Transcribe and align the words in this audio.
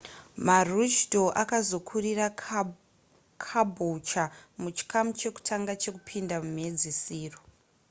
maroochydore 0.45 1.33
akazokurira 1.43 2.25
caboolture 3.43 4.25
muchikamu 4.61 5.09
chekutanga 5.19 5.71
chekupinda 5.81 6.35
mumhedziso 6.43 7.41